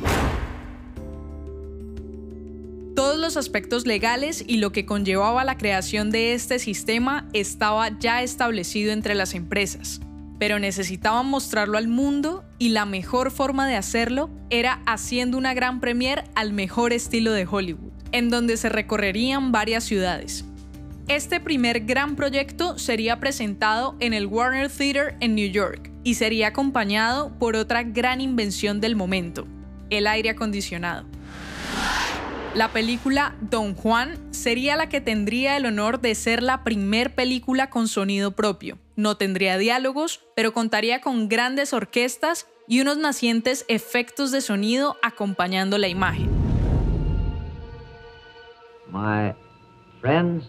Todos 2.94 3.18
los 3.18 3.36
aspectos 3.36 3.84
legales 3.84 4.44
y 4.46 4.58
lo 4.58 4.70
que 4.70 4.86
conllevaba 4.86 5.42
la 5.42 5.58
creación 5.58 6.12
de 6.12 6.34
este 6.34 6.60
sistema 6.60 7.26
estaba 7.32 7.98
ya 7.98 8.22
establecido 8.22 8.92
entre 8.92 9.16
las 9.16 9.34
empresas, 9.34 10.00
pero 10.38 10.60
necesitaban 10.60 11.26
mostrarlo 11.26 11.78
al 11.78 11.88
mundo 11.88 12.44
y 12.58 12.68
la 12.68 12.86
mejor 12.86 13.32
forma 13.32 13.66
de 13.66 13.74
hacerlo 13.74 14.30
era 14.50 14.82
haciendo 14.86 15.36
una 15.36 15.52
gran 15.52 15.80
premiere 15.80 16.22
al 16.36 16.52
mejor 16.52 16.92
estilo 16.92 17.32
de 17.32 17.44
Hollywood, 17.44 17.87
en 18.12 18.30
donde 18.30 18.56
se 18.56 18.68
recorrerían 18.68 19.52
varias 19.52 19.84
ciudades. 19.84 20.44
Este 21.08 21.40
primer 21.40 21.80
gran 21.80 22.16
proyecto 22.16 22.78
sería 22.78 23.18
presentado 23.18 23.96
en 23.98 24.12
el 24.12 24.26
Warner 24.26 24.70
Theater 24.70 25.16
en 25.20 25.34
New 25.34 25.50
York 25.50 25.90
y 26.04 26.14
sería 26.14 26.48
acompañado 26.48 27.32
por 27.38 27.56
otra 27.56 27.82
gran 27.82 28.20
invención 28.20 28.80
del 28.80 28.94
momento, 28.94 29.46
el 29.88 30.06
aire 30.06 30.30
acondicionado. 30.30 31.06
La 32.54 32.72
película 32.72 33.36
Don 33.40 33.74
Juan 33.74 34.18
sería 34.32 34.76
la 34.76 34.88
que 34.88 35.00
tendría 35.00 35.56
el 35.56 35.66
honor 35.66 36.00
de 36.00 36.14
ser 36.14 36.42
la 36.42 36.64
primer 36.64 37.14
película 37.14 37.70
con 37.70 37.88
sonido 37.88 38.32
propio. 38.32 38.78
No 38.96 39.16
tendría 39.16 39.58
diálogos, 39.58 40.20
pero 40.34 40.52
contaría 40.52 41.00
con 41.00 41.28
grandes 41.28 41.72
orquestas 41.72 42.46
y 42.66 42.80
unos 42.80 42.98
nacientes 42.98 43.64
efectos 43.68 44.30
de 44.30 44.40
sonido 44.40 44.96
acompañando 45.02 45.78
la 45.78 45.88
imagen. 45.88 46.37
My 48.90 49.34
friends, 50.00 50.44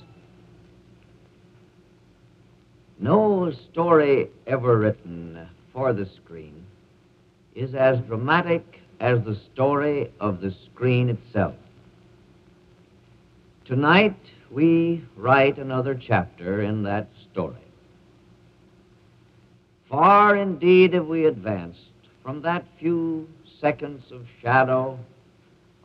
no 2.97 3.51
story 3.71 4.29
ever 4.47 4.77
written 4.77 5.47
for 5.73 5.93
the 5.93 6.05
screen 6.05 6.65
is 7.53 7.75
as 7.75 7.99
dramatic 8.01 8.81
as 8.99 9.23
the 9.23 9.37
story 9.53 10.11
of 10.19 10.41
the 10.41 10.53
screen 10.65 11.09
itself. 11.09 11.55
Tonight, 13.65 14.17
we 14.51 15.03
write 15.15 15.57
another 15.57 15.93
chapter 15.95 16.61
in 16.63 16.83
that 16.83 17.07
story. 17.31 17.55
Far 19.89 20.35
indeed 20.37 20.93
have 20.93 21.07
we 21.07 21.25
advanced 21.25 21.79
from 22.23 22.41
that 22.41 22.65
few 22.79 23.27
seconds 23.59 24.11
of 24.11 24.25
shadow 24.41 24.97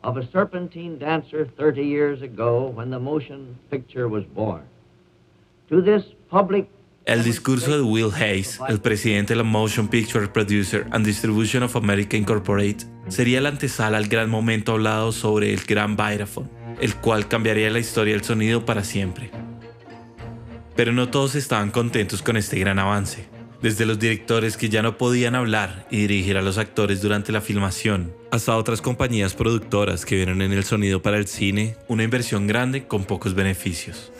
of 0.05 0.17
a 0.17 0.31
serpentine 0.31 0.99
dancer 0.99 1.49
30 1.57 1.81
years 1.81 2.21
ago 2.21 2.71
when 2.75 2.91
the 2.91 2.99
motion 2.99 3.57
picture 3.71 4.07
was 4.07 4.23
born 4.23 4.61
to 5.67 5.81
this 5.81 6.03
public 6.29 6.69
El 7.07 7.23
discurso 7.23 7.77
de 7.77 7.83
Will 7.83 8.11
Hayes, 8.11 8.59
el 8.67 8.79
presidente 8.79 9.33
de 9.33 9.37
la 9.37 9.43
Motion 9.43 9.87
Picture 9.87 10.27
Producer 10.27 10.87
and 10.91 11.05
Distribution 11.05 11.61
of 11.61 11.75
America 11.75 12.17
Incorporated, 12.17 12.87
sería 13.09 13.41
la 13.41 13.49
antesala 13.49 13.97
al 13.97 14.07
gran 14.07 14.27
momento 14.27 14.71
hablado 14.71 15.11
sobre 15.11 15.53
el 15.53 15.59
Gran 15.67 15.95
Vitaphone, 15.95 16.49
el 16.81 16.95
cual 16.95 17.27
cambiaría 17.27 17.69
la 17.69 17.77
historia 17.77 18.15
del 18.15 18.23
sonido 18.23 18.65
para 18.65 18.83
siempre. 18.83 19.29
Pero 20.75 20.93
no 20.93 21.09
todos 21.09 21.35
estaban 21.35 21.69
contentos 21.69 22.23
con 22.23 22.37
este 22.37 22.57
gran 22.57 22.79
avance. 22.79 23.34
Desde 23.65 23.87
los 23.87 23.97
directores 23.97 24.57
que 24.57 24.69
ya 24.69 24.83
no 24.83 24.95
podían 24.95 25.33
hablar 25.33 25.87
y 25.89 26.01
dirigir 26.01 26.37
a 26.37 26.43
los 26.43 26.59
actores 26.59 27.01
durante 27.01 27.31
la 27.31 27.41
filmación, 27.41 28.13
hasta 28.29 28.55
otras 28.55 28.79
compañías 28.79 29.33
productoras 29.33 30.05
que 30.05 30.17
vieron 30.17 30.43
en 30.43 30.53
el 30.53 30.63
sonido 30.63 31.01
para 31.01 31.17
el 31.17 31.25
cine 31.25 31.75
una 31.87 32.03
inversión 32.03 32.45
grande 32.45 32.85
con 32.85 33.05
pocos 33.05 33.33
beneficios. 33.33 34.11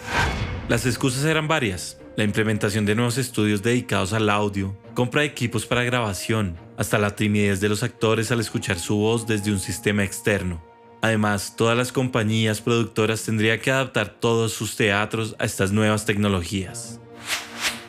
Las 0.67 0.87
excusas 0.87 1.25
eran 1.25 1.47
varias, 1.47 1.99
la 2.15 2.23
implementación 2.23 2.87
de 2.87 2.95
nuevos 2.95 3.19
estudios 3.19 3.61
dedicados 3.61 4.13
al 4.13 4.31
audio, 4.31 4.75
compra 4.95 5.21
de 5.21 5.27
equipos 5.27 5.67
para 5.67 5.83
grabación, 5.83 6.57
hasta 6.75 6.97
la 6.97 7.15
timidez 7.15 7.61
de 7.61 7.69
los 7.69 7.83
actores 7.83 8.31
al 8.31 8.39
escuchar 8.39 8.79
su 8.79 8.95
voz 8.95 9.27
desde 9.27 9.51
un 9.51 9.59
sistema 9.59 10.03
externo. 10.03 10.59
Además, 11.03 11.53
todas 11.55 11.77
las 11.77 11.91
compañías 11.91 12.61
productoras 12.61 13.21
tendrían 13.21 13.59
que 13.59 13.69
adaptar 13.69 14.09
todos 14.19 14.53
sus 14.53 14.75
teatros 14.75 15.35
a 15.37 15.45
estas 15.45 15.71
nuevas 15.71 16.03
tecnologías. 16.03 16.99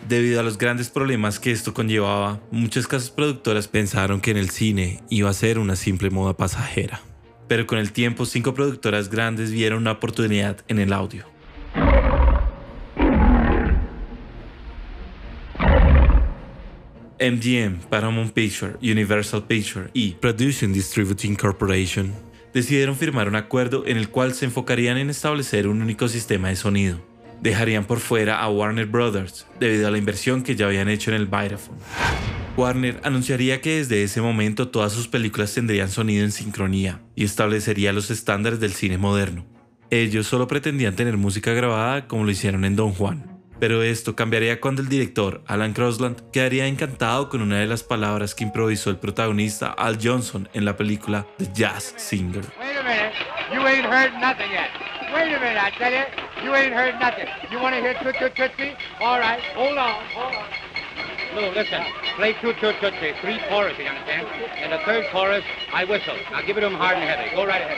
Debido 0.08 0.38
a 0.38 0.44
los 0.44 0.56
grandes 0.56 0.88
problemas 0.88 1.40
que 1.40 1.50
esto 1.50 1.74
conllevaba, 1.74 2.40
muchas 2.52 2.86
casas 2.86 3.10
productoras 3.10 3.66
pensaron 3.66 4.20
que 4.20 4.30
en 4.30 4.36
el 4.36 4.50
cine 4.50 5.02
iba 5.10 5.28
a 5.28 5.32
ser 5.32 5.58
una 5.58 5.74
simple 5.74 6.10
moda 6.10 6.36
pasajera. 6.36 7.00
Pero 7.48 7.66
con 7.66 7.78
el 7.78 7.90
tiempo, 7.90 8.24
cinco 8.24 8.54
productoras 8.54 9.10
grandes 9.10 9.50
vieron 9.50 9.80
una 9.80 9.92
oportunidad 9.92 10.58
en 10.68 10.78
el 10.78 10.92
audio. 10.92 11.24
MGM, 17.18 17.88
Paramount 17.90 18.32
Picture, 18.32 18.74
Universal 18.80 19.44
Picture 19.44 19.88
y 19.92 20.12
Producing 20.12 20.72
Distributing 20.72 21.34
Corporation 21.34 22.14
decidieron 22.54 22.94
firmar 22.94 23.26
un 23.26 23.34
acuerdo 23.34 23.84
en 23.86 23.96
el 23.96 24.08
cual 24.08 24.34
se 24.34 24.44
enfocarían 24.44 24.98
en 24.98 25.10
establecer 25.10 25.66
un 25.66 25.82
único 25.82 26.06
sistema 26.06 26.48
de 26.48 26.56
sonido 26.56 27.00
dejarían 27.40 27.84
por 27.84 28.00
fuera 28.00 28.40
a 28.40 28.48
Warner 28.48 28.86
Brothers 28.86 29.46
debido 29.60 29.88
a 29.88 29.90
la 29.90 29.98
inversión 29.98 30.42
que 30.42 30.56
ya 30.56 30.66
habían 30.66 30.88
hecho 30.88 31.10
en 31.10 31.16
el 31.16 31.26
Vitaphone. 31.26 31.78
Warner 32.56 33.00
anunciaría 33.04 33.60
que 33.60 33.78
desde 33.78 34.02
ese 34.02 34.22
momento 34.22 34.68
todas 34.68 34.92
sus 34.92 35.08
películas 35.08 35.52
tendrían 35.52 35.90
sonido 35.90 36.24
en 36.24 36.32
sincronía 36.32 37.00
y 37.14 37.24
establecería 37.24 37.92
los 37.92 38.10
estándares 38.10 38.60
del 38.60 38.72
cine 38.72 38.96
moderno. 38.96 39.44
Ellos 39.90 40.26
solo 40.26 40.48
pretendían 40.48 40.96
tener 40.96 41.16
música 41.16 41.52
grabada 41.52 42.08
como 42.08 42.24
lo 42.24 42.30
hicieron 42.30 42.64
en 42.64 42.74
Don 42.74 42.92
Juan. 42.92 43.36
Pero 43.58 43.82
esto 43.82 44.14
cambiaría 44.16 44.60
cuando 44.60 44.82
el 44.82 44.88
director, 44.88 45.42
Alan 45.46 45.72
Crosland, 45.72 46.30
quedaría 46.30 46.66
encantado 46.66 47.28
con 47.28 47.40
una 47.40 47.58
de 47.58 47.66
las 47.66 47.82
palabras 47.82 48.34
que 48.34 48.44
improvisó 48.44 48.90
el 48.90 48.98
protagonista 48.98 49.68
Al 49.68 49.98
Johnson 50.02 50.48
en 50.52 50.64
la 50.64 50.76
película 50.76 51.26
The 51.38 51.48
Jazz 51.54 51.94
Singer. 51.96 52.44
You 56.46 56.54
ain't 56.54 56.72
heard 56.72 57.00
nothing. 57.00 57.26
You 57.50 57.58
want 57.58 57.74
to 57.74 57.80
hear 57.80 57.94
Toot 57.94 58.14
Toot 58.20 58.36
Tootsie? 58.36 58.76
All 59.00 59.18
right, 59.18 59.40
hold 59.56 59.76
on, 59.76 60.04
hold 60.14 60.32
on. 60.32 60.44
Lou, 61.34 61.50
listen. 61.50 61.82
Play 62.14 62.34
Toot 62.34 62.54
Toot 62.60 62.76
Tootsie. 62.80 63.14
Three 63.20 63.40
choruses, 63.48 63.80
you 63.80 63.86
understand? 63.86 64.28
And 64.62 64.72
the 64.72 64.78
third 64.86 65.06
chorus, 65.10 65.42
I 65.74 65.84
whistle. 65.84 66.14
Now 66.30 66.42
give 66.42 66.56
it 66.56 66.60
to 66.60 66.68
him 66.68 66.74
hard 66.74 66.98
and 66.98 67.08
heavy. 67.10 67.34
Go 67.34 67.44
right 67.44 67.62
ahead. 67.62 67.76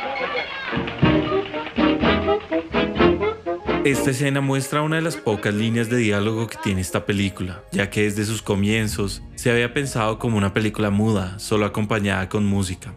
Esta 3.86 4.10
escena 4.10 4.42
muestra 4.42 4.82
una 4.82 4.96
de 4.96 5.02
las 5.02 5.16
pocas 5.16 5.54
líneas 5.54 5.88
de 5.88 5.96
diálogo 5.96 6.46
que 6.46 6.58
tiene 6.62 6.82
esta 6.82 7.06
película, 7.06 7.62
ya 7.72 7.88
que 7.88 8.02
desde 8.02 8.26
sus 8.26 8.42
comienzos 8.42 9.22
se 9.34 9.50
había 9.50 9.72
pensado 9.72 10.18
como 10.18 10.36
una 10.36 10.52
película 10.52 10.90
muda, 10.90 11.38
solo 11.38 11.64
acompañada 11.64 12.28
con 12.28 12.44
música. 12.44 12.92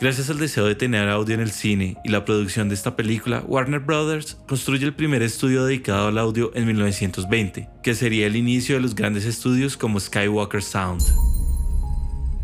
Gracias 0.00 0.30
al 0.30 0.38
deseo 0.38 0.66
de 0.66 0.74
tener 0.74 1.08
audio 1.08 1.34
en 1.34 1.40
el 1.40 1.50
cine 1.50 1.96
y 2.04 2.10
la 2.10 2.24
producción 2.24 2.68
de 2.68 2.74
esta 2.74 2.94
película, 2.94 3.42
Warner 3.46 3.80
Brothers 3.80 4.36
construye 4.46 4.84
el 4.84 4.94
primer 4.94 5.22
estudio 5.22 5.64
dedicado 5.64 6.08
al 6.08 6.18
audio 6.18 6.52
en 6.54 6.66
1920, 6.66 7.68
que 7.82 7.94
sería 7.94 8.26
el 8.26 8.36
inicio 8.36 8.76
de 8.76 8.80
los 8.80 8.94
grandes 8.94 9.24
estudios 9.24 9.76
como 9.76 9.98
Skywalker 9.98 10.62
Sound. 10.62 11.02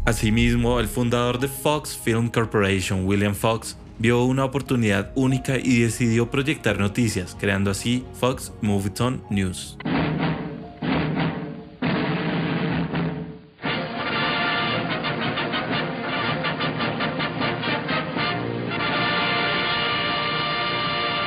Asimismo, 0.04 0.81
el 0.81 0.88
fundador 0.88 1.38
de 1.38 1.49
Fox 1.49 1.97
Film 1.97 2.28
Corporation, 2.28 3.07
William 3.07 3.35
Fox, 3.35 3.76
vio 3.99 4.25
una 4.25 4.45
oportunidad 4.45 5.12
única 5.14 5.57
y 5.57 5.81
decidió 5.81 6.31
proyectar 6.31 6.78
noticias, 6.78 7.37
creando 7.38 7.71
así 7.71 8.04
Fox 8.19 8.52
Movietone 8.61 9.21
News. 9.31 9.78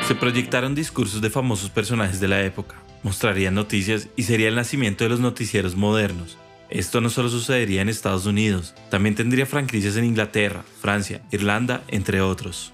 Se 0.08 0.16
proyectaron 0.16 0.74
discursos 0.74 1.20
de 1.20 1.30
famosos 1.30 1.70
personajes 1.70 2.22
de 2.22 2.30
la 2.30 2.42
época, 2.42 2.78
mostrarían 3.04 3.56
noticias 3.56 4.08
y 4.16 4.24
sería 4.24 4.48
el 4.48 4.56
nacimiento 4.56 5.04
de 5.04 5.10
los 5.10 5.20
noticieros 5.20 5.76
modernos. 5.76 6.38
Esto 6.70 7.02
no 7.02 7.10
solo 7.10 7.28
sucedería 7.28 7.82
en 7.82 7.90
Estados 7.90 8.26
Unidos, 8.26 8.74
también 8.90 9.16
tendría 9.16 9.46
franquicias 9.46 9.98
en 9.98 10.06
Inglaterra, 10.06 10.64
Francia, 10.80 11.20
Irlanda, 11.30 11.84
entre 11.90 12.22
otros. 12.22 12.72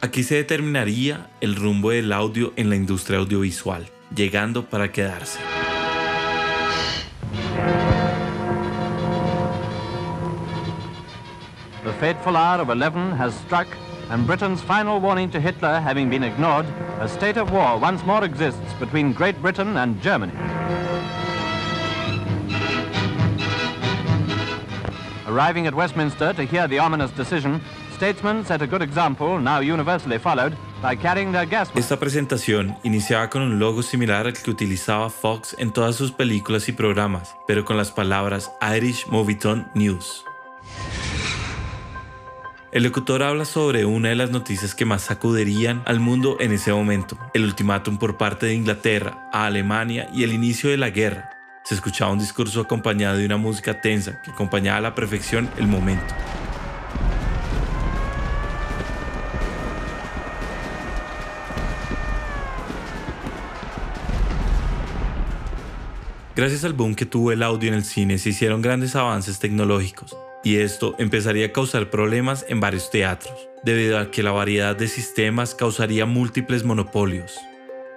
Aquí 0.00 0.22
se 0.22 0.36
determinaría 0.36 1.28
el 1.40 1.56
rumbo 1.56 1.90
del 1.90 2.12
audio 2.12 2.52
en 2.54 2.70
la 2.70 2.76
industria 2.76 3.18
audiovisual, 3.18 3.88
llegando 4.14 4.64
para 4.64 4.92
quedarse. 4.92 5.40
The 11.82 11.92
fateful 11.98 12.36
hour 12.36 12.60
of 12.60 12.70
11 12.70 13.18
has 13.18 13.34
struck 13.34 13.66
and 14.10 14.26
Britain's 14.26 14.62
final 14.62 15.00
warning 15.00 15.30
to 15.30 15.40
Hitler 15.40 15.80
having 15.80 16.08
been 16.08 16.22
ignored, 16.22 16.66
a 17.00 17.08
state 17.08 17.36
of 17.36 17.52
war 17.52 17.78
once 17.78 18.04
more 18.04 18.24
exists 18.24 18.72
between 18.80 19.12
Great 19.12 19.40
Britain 19.42 19.76
and 19.76 20.00
Germany. 20.02 20.32
Arriving 25.26 25.66
at 25.66 25.74
Westminster 25.74 26.32
to 26.32 26.44
hear 26.44 26.66
the 26.66 26.78
ominous 26.78 27.10
decision, 27.10 27.60
statesmen 27.92 28.44
set 28.44 28.62
a 28.62 28.66
good 28.66 28.80
example, 28.80 29.38
now 29.38 29.60
universally 29.60 30.18
followed, 30.18 30.56
by 30.80 30.96
carrying 30.96 31.32
their 31.32 31.44
gas. 31.44 31.70
Esta 31.74 31.98
presentación 31.98 32.76
iniciaba 32.82 33.28
con 33.28 33.42
un 33.42 33.58
logo 33.58 33.82
similar 33.82 34.26
al 34.26 34.32
que 34.32 34.50
utilizaba 34.50 35.10
Fox 35.10 35.54
en 35.58 35.72
todas 35.72 35.96
sus 35.96 36.12
películas 36.12 36.68
y 36.68 36.72
programas, 36.72 37.36
pero 37.46 37.64
con 37.64 37.76
las 37.76 37.90
palabras 37.90 38.50
Irish 38.62 39.06
Movietone 39.06 39.66
News. 39.74 40.24
El 42.70 42.82
locutor 42.82 43.22
habla 43.22 43.46
sobre 43.46 43.86
una 43.86 44.10
de 44.10 44.14
las 44.14 44.30
noticias 44.30 44.74
que 44.74 44.84
más 44.84 45.00
sacudirían 45.00 45.82
al 45.86 46.00
mundo 46.00 46.36
en 46.38 46.52
ese 46.52 46.70
momento, 46.70 47.18
el 47.32 47.44
ultimátum 47.44 47.96
por 47.96 48.18
parte 48.18 48.44
de 48.44 48.52
Inglaterra 48.52 49.26
a 49.32 49.46
Alemania 49.46 50.10
y 50.12 50.22
el 50.22 50.34
inicio 50.34 50.68
de 50.68 50.76
la 50.76 50.90
guerra. 50.90 51.30
Se 51.64 51.74
escuchaba 51.74 52.12
un 52.12 52.18
discurso 52.18 52.60
acompañado 52.60 53.16
de 53.16 53.24
una 53.24 53.38
música 53.38 53.80
tensa 53.80 54.20
que 54.20 54.32
acompañaba 54.32 54.76
a 54.76 54.80
la 54.82 54.94
perfección 54.94 55.48
el 55.56 55.66
momento. 55.66 56.14
Gracias 66.36 66.64
al 66.64 66.74
boom 66.74 66.94
que 66.94 67.06
tuvo 67.06 67.32
el 67.32 67.42
audio 67.42 67.70
en 67.70 67.76
el 67.76 67.84
cine 67.84 68.18
se 68.18 68.28
hicieron 68.28 68.60
grandes 68.60 68.94
avances 68.94 69.38
tecnológicos 69.38 70.14
y 70.44 70.56
esto 70.56 70.94
empezaría 70.98 71.46
a 71.46 71.52
causar 71.52 71.90
problemas 71.90 72.44
en 72.48 72.60
varios 72.60 72.90
teatros, 72.90 73.48
debido 73.62 73.98
a 73.98 74.10
que 74.10 74.22
la 74.22 74.32
variedad 74.32 74.76
de 74.76 74.88
sistemas 74.88 75.54
causaría 75.54 76.06
múltiples 76.06 76.64
monopolios. 76.64 77.38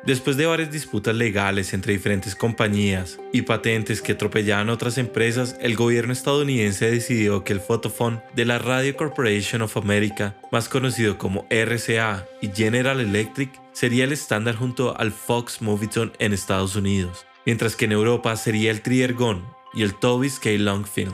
Después 0.04 0.36
de 0.36 0.48
varias 0.48 0.72
disputas 0.72 1.16
legales 1.16 1.74
entre 1.74 1.94
diferentes 1.94 2.36
compañías 2.36 3.20
y 3.32 3.44
patentes 3.44 4.02
que 4.02 4.14
atropellaban 4.14 4.72
otras 4.72 4.98
empresas, 4.98 5.56
el 5.62 5.76
gobierno 5.76 6.12
estadounidense 6.12 6.90
decidió 6.90 7.44
que 7.44 7.54
el 7.54 7.60
Photophone 7.60 8.20
de 8.34 8.46
la 8.46 8.58
Radio 8.58 8.98
Corporation 8.98 9.62
of 9.62 9.78
America, 9.78 10.36
más 10.52 10.70
conocido 10.70 11.20
como 11.20 11.46
RCA 11.52 12.26
y 12.42 12.50
General 12.50 13.00
Electric, 13.00 13.52
sería 13.74 14.06
el 14.06 14.12
estándar 14.12 14.56
junto 14.56 15.00
al 15.00 15.12
Fox 15.12 15.62
Movietone 15.62 16.14
en 16.18 16.34
Estados 16.34 16.76
Unidos, 16.76 17.28
mientras 17.46 17.76
que 17.76 17.86
en 17.86 17.92
Europa 17.92 18.36
sería 18.38 18.72
el 18.72 18.82
Triergon 18.82 19.46
y 19.76 19.84
el 19.84 19.94
Toby 19.94 20.32
K. 20.32 20.50
Long 20.58 20.88
Film. 20.88 21.14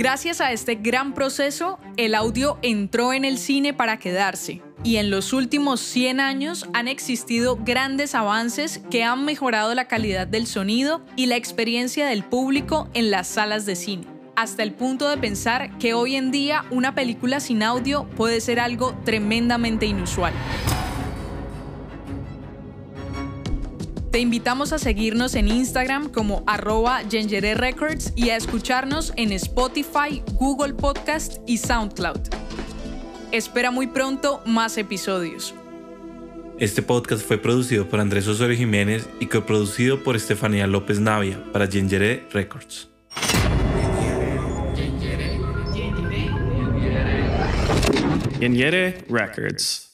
Gracias 0.00 0.40
a 0.40 0.50
este 0.50 0.76
gran 0.76 1.12
proceso, 1.12 1.78
el 1.98 2.14
audio 2.14 2.58
entró 2.62 3.12
en 3.12 3.26
el 3.26 3.36
cine 3.36 3.74
para 3.74 3.98
quedarse. 3.98 4.62
Y 4.82 4.96
en 4.96 5.10
los 5.10 5.34
últimos 5.34 5.78
100 5.78 6.20
años 6.20 6.66
han 6.72 6.88
existido 6.88 7.58
grandes 7.62 8.14
avances 8.14 8.80
que 8.90 9.04
han 9.04 9.26
mejorado 9.26 9.74
la 9.74 9.88
calidad 9.88 10.26
del 10.26 10.46
sonido 10.46 11.02
y 11.16 11.26
la 11.26 11.36
experiencia 11.36 12.06
del 12.06 12.24
público 12.24 12.88
en 12.94 13.10
las 13.10 13.28
salas 13.28 13.66
de 13.66 13.76
cine, 13.76 14.06
hasta 14.36 14.62
el 14.62 14.72
punto 14.72 15.06
de 15.06 15.18
pensar 15.18 15.76
que 15.76 15.92
hoy 15.92 16.16
en 16.16 16.30
día 16.30 16.64
una 16.70 16.94
película 16.94 17.38
sin 17.38 17.62
audio 17.62 18.08
puede 18.16 18.40
ser 18.40 18.58
algo 18.58 18.98
tremendamente 19.04 19.84
inusual. 19.84 20.32
Te 24.10 24.18
invitamos 24.18 24.72
a 24.72 24.78
seguirnos 24.80 25.36
en 25.36 25.46
Instagram 25.46 26.08
como 26.10 26.42
arroba 26.48 27.02
Records 27.02 28.12
y 28.16 28.30
a 28.30 28.36
escucharnos 28.36 29.12
en 29.14 29.30
Spotify, 29.30 30.20
Google 30.32 30.74
Podcast 30.74 31.36
y 31.46 31.58
SoundCloud. 31.58 32.18
Espera 33.30 33.70
muy 33.70 33.86
pronto 33.86 34.42
más 34.46 34.76
episodios. 34.78 35.54
Este 36.58 36.82
podcast 36.82 37.24
fue 37.24 37.38
producido 37.38 37.88
por 37.88 38.00
Andrés 38.00 38.26
Osorio 38.26 38.56
Jiménez 38.56 39.08
y 39.20 39.26
coproducido 39.26 40.02
por 40.02 40.16
Estefanía 40.16 40.66
López 40.66 40.98
Navia 40.98 41.40
para 41.52 41.68
Gengere 41.68 42.26
Records. 42.32 42.88
Gengere 48.40 49.04
Records. 49.08 49.89